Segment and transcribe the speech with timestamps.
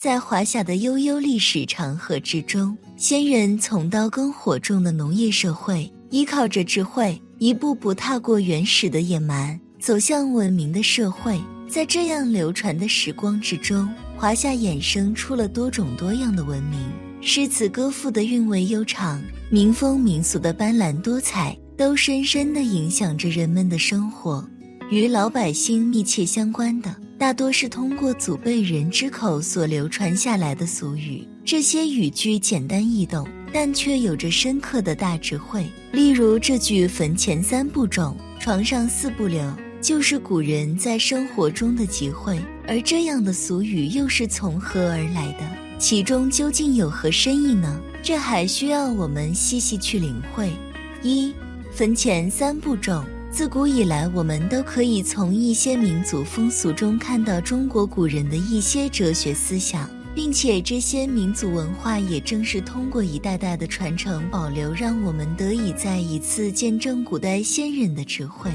[0.00, 11.36] 在华夏的悠悠历史长河之中，先人从刀耕火种的农业社会，依靠着智慧，一步步踏过原始的野蛮，走向文明的社会。
[11.68, 16.78] 在这样流传的时光之中，华夏衍生出了多种多样的文明。
[17.20, 19.20] 诗词歌赋的韵味悠长，
[19.50, 24.48] 民风民俗的斑斓多彩，都深深地影响着人们的生活。
[24.92, 26.94] 与老百姓密切相关的。
[27.18, 35.66] 大多是通过祖辈人之口所流传下来的俗语，这些语句简单易懂，但却有着深刻的大智慧。
[35.90, 42.38] 例如这句“坟前三不种，床上四不留”，就是古人在生活中的集会。
[42.68, 45.40] 而这样的俗语又是从何而来的？
[45.76, 47.80] 其中究竟有何深意呢？
[48.00, 50.52] 这还需要我们细细去领会。
[51.02, 51.34] 一，
[51.72, 53.04] 坟前三不种。
[53.38, 68.50] 自古以来，我们都可以从一些民族风俗中看到中国古人的一些哲学思想，并且这些民族文化也正是通过一代代的传承保留，让我们得以再一次见证古代先人的智慧。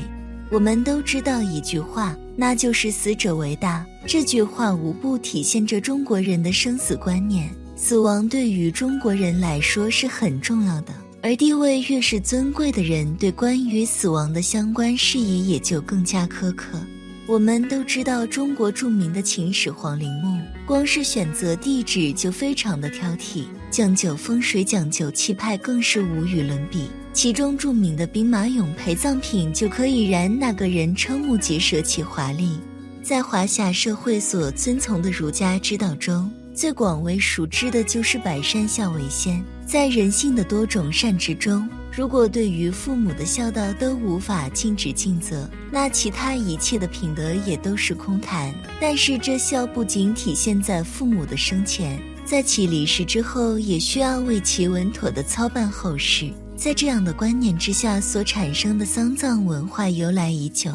[0.51, 3.85] 我们都知道一句话，那就是“死者为大”。
[4.05, 10.93] 这句话无不体现着中国人的生死观念，死亡对于中国人来说是很重要的。
[11.25, 16.77] 而地位越是尊贵的人，对关于死亡的相关事宜也就更加苛刻。
[17.25, 26.89] 我们都知道，中国著名的秦始皇陵墓，光是选择地址就非常的挑剔，讲究风水，讲究气派，更是无与伦比。
[27.13, 32.59] 其中著名的兵马俑陪葬品，就可以燃那个人瞠目结舌且华丽。
[33.01, 39.43] 在华夏社会所遵从的儒家之道中，最广为熟知的就是百善孝为先。
[39.65, 48.53] 在人性的多种善之中，如果对于父母的孝道都无法尽职尽责，那其他一切的品德也都是空谈。
[48.79, 56.29] 但是这孝不仅体现在父母的生前，在其离世之后，也需要为其稳妥的操办后事。
[56.55, 60.71] 在这样的观念之下所产生的丧葬文化由来已久，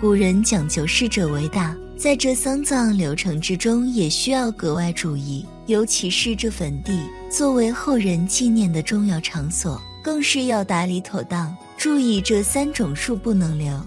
[0.00, 1.76] 古人讲究逝者为大。
[2.00, 6.98] 在这丧葬流程之中，也需要格外注意，尤其是这坟地
[7.30, 11.54] 作为后人纪念的重要场所，更是要打理妥当。
[11.76, 13.78] 注意这三种树不能留：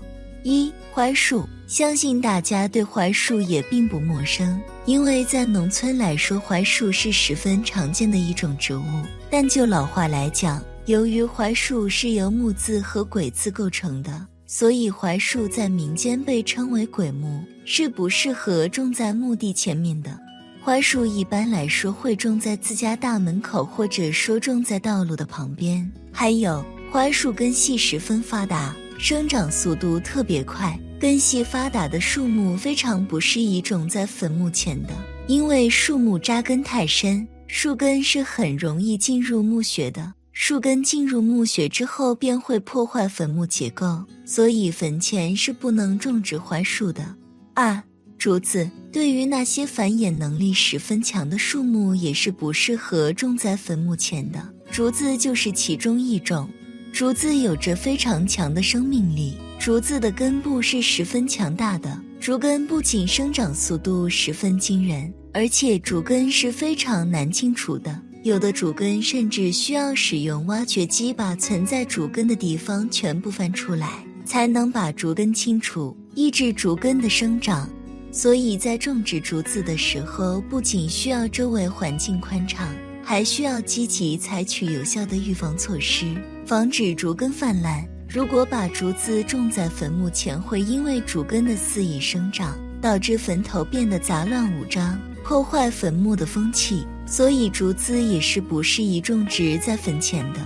[0.43, 1.43] 一、槐树。
[1.65, 8.83] 相信大家对槐树也并不陌生，因为在农村来说，槐树是十分常见的一种植物。
[9.27, 14.27] 但就老话来讲，由于槐树是由木字和鬼字构成的。
[14.55, 20.15] 所以槐树在民间被称为鬼木，是不适合种在墓地前面的。
[20.63, 25.91] 槐树一般来说会种在自家大门口，或者说种在道路的旁边。
[26.11, 30.79] 还有，槐树根系十分发达，生长速度特别快。
[30.99, 34.89] 根系发达的树木非常不适宜种在坟墓前的，
[35.27, 40.13] 因为树木扎根太深，树根是很容易进入墓穴的。
[40.35, 47.15] 树根进入墓穴之后，便会破坏坟墓结构，所以坟前是不能种植槐树的。
[47.53, 47.81] 二、
[48.17, 54.53] 竹子对于那些繁衍能力十分强的树木，也是不适合种在坟墓前的。
[54.71, 56.49] 竹子就是其中一种。
[56.91, 62.01] 竹子有着非常强的生命力，竹子的根部是十分强大的。
[62.19, 68.01] 竹根不仅生长速度十分惊人，而且竹根是非常难清除的。
[68.23, 77.69] 有的主根甚至需要使用挖掘机把存在主根的地方全部翻出来，才能把竹根清除，抑制竹根的生长。
[78.13, 86.15] 所以在种植竹子的时候，不仅需要周围环境宽敞，还需要积极采取有效的预防措施，
[86.45, 87.85] 防止竹根泛滥。
[88.07, 96.87] 如果把竹子种在坟墓前，会因为竹根的肆意生长，导致坟头变得杂乱无章，破坏坟墓的风气。
[97.05, 100.39] 所以竹子也是不适宜种植在坟前的。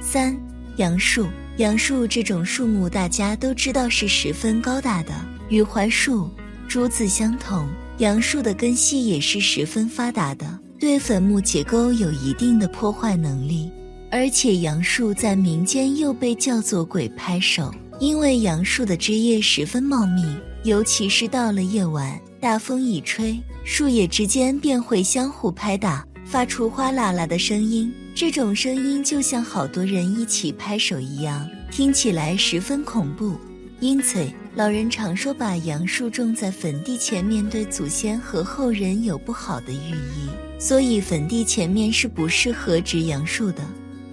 [0.00, 0.36] 三，
[0.76, 1.26] 杨树，
[1.58, 5.12] 杨树这种树木大家都知道是十分高大的，
[5.48, 6.30] 与槐树、
[6.68, 7.68] 竹子相同，
[7.98, 13.70] 杨树的根系也是十分发达的，对坟墓结构有一定的破坏能力。
[14.10, 20.24] 而且杨树在民间又被叫做鬼拍手，因为杨树的枝叶十分茂密，
[20.64, 26.02] 尤其是到了夜晚，大风一吹，树叶之间便会相互拍打。
[26.24, 33.36] 发出哗啦啦的声音，这种声音就像好多人一起拍手一样，听起来十分恐怖。
[33.78, 43.62] 因此，老人常说把杨树种在坟地前面，对祖先和后人有不好的寓意，所以坟地前面是不适合植杨树的。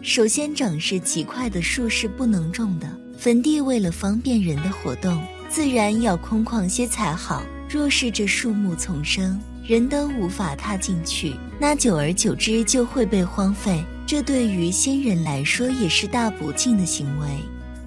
[0.01, 2.87] 首先，长势极快的树是不能种的。
[3.17, 7.41] 坟地为了方便人的活动，自然要空旷些才好。
[7.69, 13.83] 若是这树木丛生，人都无法踏进去，那久而久之就会被荒废。
[14.05, 17.27] 这对于先人来说也是大不敬的行为。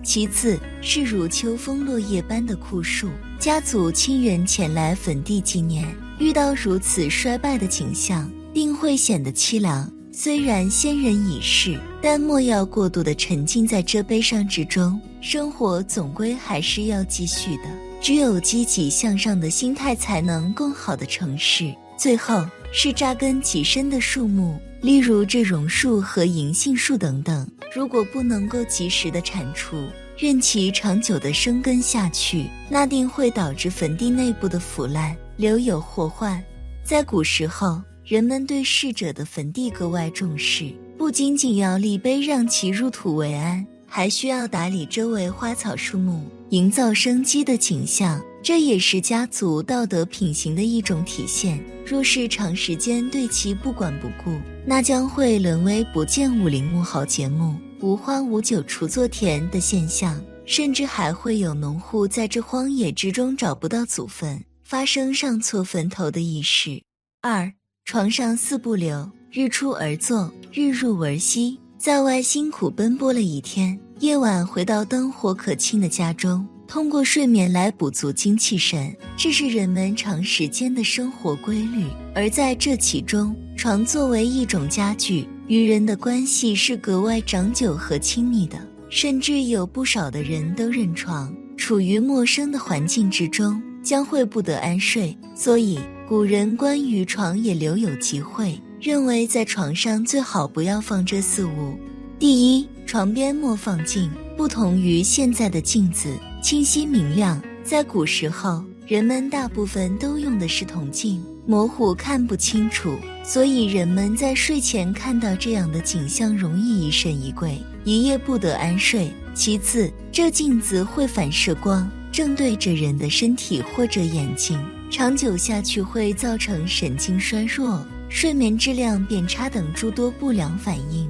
[0.03, 5.87] 其次是如秋风落叶般的枯树，家族亲人前来坟地纪念，
[6.19, 9.91] 遇到如此衰败的景象，定会显得凄凉。
[10.13, 17.65] 虽然先人已逝，但莫要过度的沉浸在这悲伤之中，生活总归还是要继续的。
[18.01, 21.75] 只有积极向上的心态，才能更好的成事。
[21.97, 27.47] 最后是扎根极深的树木，例如这榕树和银杏树等等。
[27.75, 29.77] 如果不能够及时的铲除，
[30.17, 36.43] 任其长久的生根下去，那定会导致坟地内部的腐烂，留有祸患。
[36.83, 37.81] 在古时候。
[38.03, 48.23] 人们对逝者的坟地格外重视，不仅仅要立碑让其入土为安，还需要打理周围花草树木，营造生机的景象。
[48.43, 51.63] 这也是家族道德品行的一种体现。
[51.85, 66.83] 若是长时间对其不管不顾，那将会沦为不见五陵木好节目，无花无酒锄作田的现象，甚至还会有农户在这荒野之中找不到祖坟，发生上错坟头的意事。
[67.23, 67.53] 二。
[67.87, 71.59] 床上四不留，日出而作，日入而息。
[71.77, 81.85] 在外辛苦奔波了一天，夜晚回到灯火可亲的家中，通过睡眠来补足精气神，这是人们长时间的生活规律。
[82.15, 88.59] 而在这其中，床作为一种家具，与人的关系是格外长久和亲密的，
[88.89, 95.79] 甚至有不少的人都认床，处于陌生的环境之中，将会不得安睡，所以。
[96.09, 101.79] 古人关于床也留有忌讳，认为在床上最好不要放这四物：
[102.21, 107.41] 第一，床边莫放镜，不同于现在的镜子，清晰明亮。
[107.65, 112.95] 在古时候，人们大部分都用的是铜镜，模糊看不清楚，
[113.25, 119.11] 所以人们在睡前看到这样的景象，容易疑神疑鬼，一夜不得安睡。
[119.33, 124.63] 其次，这镜子会反射光，正对着人的身体或者眼睛。
[124.91, 131.09] 长久下去会造成神经衰弱、睡眠质量变差等诸多不良反应。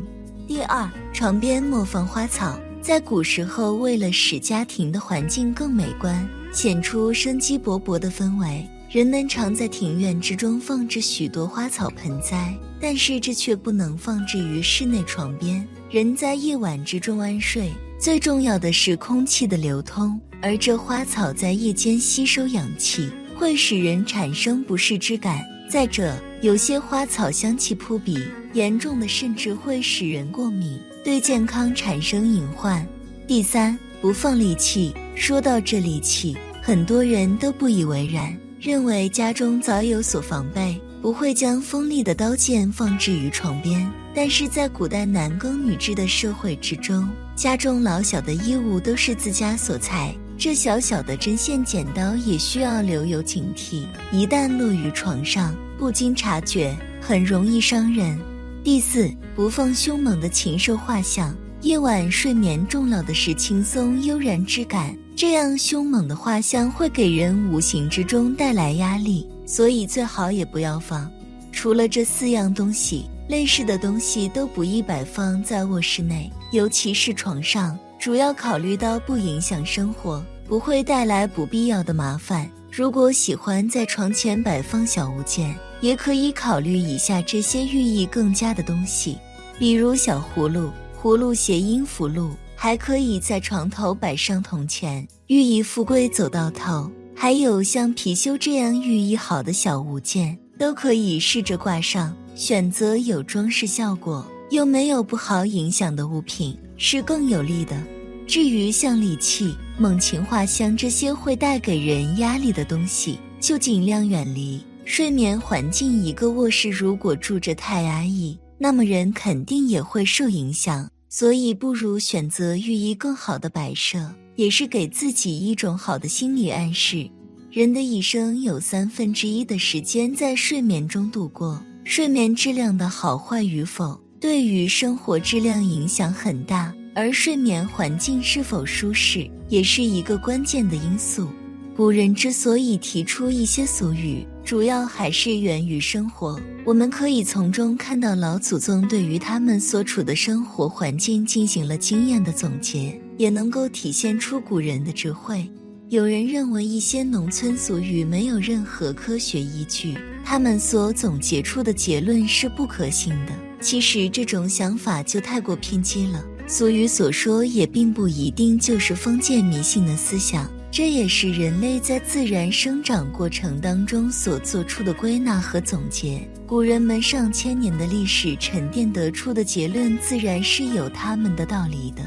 [0.50, 2.58] 第二，床边莫放花草。
[2.82, 12.52] 在古时候，为了使家庭的环境更美观，显出生机勃勃的氛围，人们常在庭院之中放置许多花草盆栽。
[12.80, 15.64] 但是这却不能放置于室内床边。
[15.88, 17.70] 人在夜晚之中安睡，
[18.00, 23.08] 最重要的是空气的流通，而这花草在夜间吸收氧气。
[23.36, 25.42] 会使人产生不适之感。
[25.70, 28.18] 再者，有些花草香气扑鼻，
[28.54, 32.84] 严重的甚至会使人过敏，对健康产生隐患。
[33.24, 34.92] 第三，不放利器。
[35.14, 43.88] 说到这利器，很多人都不以为然，认为家中早有所防备，不会将锋利的刀剑放置于床边。
[44.12, 50.12] 但是在古代男耕女织的社会之中，家中老小的衣物都是自家所裁。
[50.40, 58.18] 这小小的针线剪刀也需要留有警惕，一旦落于床上，不经察觉，很容易伤人。
[58.64, 61.36] 第四，不放凶猛的禽兽画像。
[61.60, 71.06] 夜晚睡眠重要的是轻松悠然之感，这样凶猛的画像会给人无形之中带来压力，所以最好也不要放。
[71.52, 77.78] 除了这四样东西，类似的东西都不宜摆放在卧室内，尤其是床上。
[77.98, 82.50] 主要考虑到不影响生活，不会带来不必要的麻烦。
[82.72, 89.16] 如果喜欢在床前摆放小物件，也可以考虑以下这些寓意更佳的东西，
[89.60, 96.90] 比如小葫芦，葫芦谐音福禄，还可以在床头摆上铜钱，寓意富贵走到头。
[97.14, 106.58] 还有像貔貅这样寓意好的小物件，都可以试着挂上，选择有装饰效果又没有不好影响的物品。
[106.76, 107.80] 是更有利的。
[108.26, 114.62] 至于像利器、猛禽画像这些会带给人压力的东西，就尽量远离。
[114.84, 120.86] 睡眠环境，一个卧室如果住着太压抑，那么人肯定也会受影响。
[121.08, 127.08] 所以，不如选择寓意更好的摆设，也是给自己一种好的心理暗示。
[127.50, 141.28] 人的一生有三分之一的时间在睡眠中度过，睡眠质量的好坏与否，对于生活质量影响很大，而睡眠环境是否舒适，也是一个关键的因素。
[141.76, 146.38] 古人之所以提出一些俗语，主要还是源于生活。
[146.64, 155.48] 我们可以从中看到老祖宗对于他们所处的生活环境进行了经验的总结，也能够体现出古人的智慧。
[155.88, 163.32] 有人认为一些农村俗语没有任何科学依据，他们所总结出的结论是不可信的。
[163.60, 166.22] 其实这种想法就太过偏激了。
[166.50, 170.50] 俗语所说也并不一定就是封建迷信的思想。
[170.68, 176.28] 这也是人类在自然生长过程当中所做出的归纳和总结。
[176.48, 182.02] 古人们上千年的历史沉淀得出的结论，自然是有他们的道理的。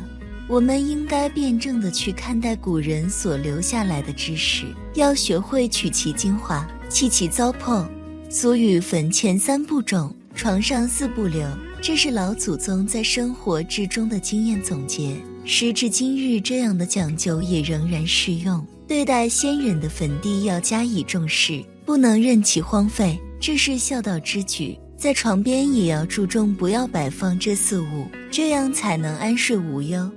[0.49, 7.87] 我们应该辩证的去看待古人所留下来的知识，要学会取其精华，弃其糟粕。
[8.29, 11.47] 俗语“坟前三不种，床上四不留”，
[11.85, 15.17] 这是老祖宗在生活之中的经验总结。
[15.43, 18.65] 时至今日，这样的讲究也仍然适用。
[18.87, 24.79] 对待先人的坟地要加以重视，不能任其荒废，这是孝道之举。
[24.95, 30.09] 在床边也要注重不要摆放这四物，这样才能安睡无忧。